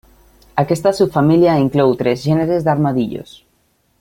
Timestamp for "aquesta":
0.61-0.93